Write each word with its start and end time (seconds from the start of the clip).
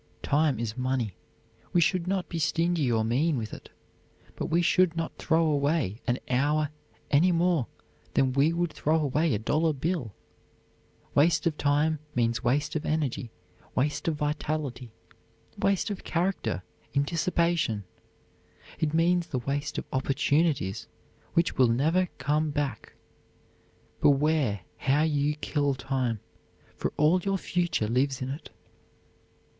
Time 0.23 0.59
is 0.59 0.75
money. 0.75 1.13
We 1.73 1.79
should 1.79 2.07
not 2.07 2.27
be 2.27 2.39
stingy 2.39 2.91
or 2.91 3.03
mean 3.05 3.37
with 3.37 3.53
it, 3.53 3.69
but 4.35 4.47
we 4.47 4.63
should 4.63 4.97
not 4.97 5.15
throw 5.19 5.45
away 5.45 6.01
an 6.07 6.17
hour 6.27 6.71
any 7.11 7.31
more 7.31 7.67
than 8.15 8.33
we 8.33 8.51
would 8.51 8.73
throw 8.73 8.99
away 8.99 9.35
a 9.35 9.37
dollar 9.37 9.73
bill. 9.73 10.11
Waste 11.13 11.45
of 11.45 11.55
time 11.55 11.99
means 12.15 12.43
waste 12.43 12.75
of 12.75 12.83
energy, 12.83 13.29
waste 13.75 14.07
of 14.07 14.15
vitality, 14.15 14.91
waste 15.59 15.91
of 15.91 16.03
character 16.03 16.63
in 16.95 17.03
dissipation. 17.03 17.83
It 18.79 18.95
means 18.95 19.27
the 19.27 19.37
waste 19.37 19.77
of 19.77 19.85
opportunities 19.93 20.87
which 21.35 21.59
will 21.59 21.67
never 21.67 22.09
come 22.17 22.49
back. 22.49 22.93
Beware 24.01 24.61
how 24.77 25.03
you 25.03 25.35
kill 25.35 25.75
time, 25.75 26.21
for 26.75 26.91
all 26.97 27.21
your 27.21 27.37
future 27.37 27.87
lives 27.87 28.19
in 28.19 28.29
it. 28.29 28.49